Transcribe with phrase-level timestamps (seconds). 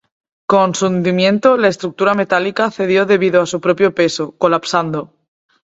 [0.51, 5.13] Con su hundimiento, la estructura metálica cedió debido a su propio peso, colapsando.